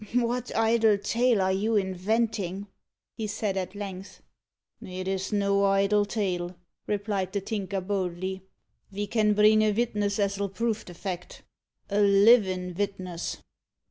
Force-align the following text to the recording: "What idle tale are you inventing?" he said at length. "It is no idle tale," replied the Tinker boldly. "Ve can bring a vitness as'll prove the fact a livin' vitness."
"What 0.15 0.49
idle 0.55 0.97
tale 0.97 1.43
are 1.43 1.51
you 1.53 1.75
inventing?" 1.75 2.65
he 3.15 3.27
said 3.27 3.55
at 3.55 3.75
length. 3.75 4.23
"It 4.81 5.07
is 5.07 5.31
no 5.31 5.63
idle 5.63 6.05
tale," 6.05 6.55
replied 6.87 7.33
the 7.33 7.39
Tinker 7.41 7.81
boldly. 7.81 8.41
"Ve 8.91 9.05
can 9.05 9.35
bring 9.35 9.61
a 9.61 9.71
vitness 9.71 10.17
as'll 10.17 10.49
prove 10.49 10.85
the 10.85 10.95
fact 10.95 11.43
a 11.87 11.99
livin' 12.01 12.73
vitness." 12.73 13.43